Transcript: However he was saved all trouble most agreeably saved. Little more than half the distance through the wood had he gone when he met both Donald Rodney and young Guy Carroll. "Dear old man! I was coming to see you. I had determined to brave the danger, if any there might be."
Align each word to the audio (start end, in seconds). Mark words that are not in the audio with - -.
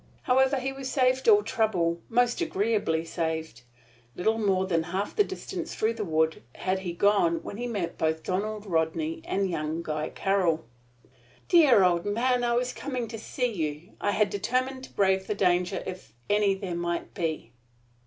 However 0.23 0.55
he 0.59 0.71
was 0.73 0.89
saved 0.91 1.29
all 1.29 1.43
trouble 1.43 2.01
most 2.09 2.41
agreeably 2.41 3.05
saved. 3.05 3.61
Little 4.15 4.39
more 4.39 4.65
than 4.65 4.81
half 4.85 5.15
the 5.15 5.23
distance 5.23 5.75
through 5.75 5.93
the 5.93 6.03
wood 6.03 6.41
had 6.55 6.79
he 6.79 6.91
gone 6.91 7.43
when 7.43 7.57
he 7.57 7.67
met 7.67 7.99
both 7.99 8.23
Donald 8.23 8.65
Rodney 8.65 9.21
and 9.25 9.47
young 9.47 9.83
Guy 9.83 10.09
Carroll. 10.09 10.65
"Dear 11.49 11.83
old 11.83 12.03
man! 12.07 12.43
I 12.43 12.53
was 12.53 12.73
coming 12.73 13.07
to 13.09 13.19
see 13.19 13.51
you. 13.53 13.93
I 14.01 14.09
had 14.09 14.31
determined 14.31 14.85
to 14.85 14.93
brave 14.93 15.27
the 15.27 15.35
danger, 15.35 15.83
if 15.85 16.13
any 16.27 16.55
there 16.55 16.73
might 16.73 17.13
be." 17.13 17.51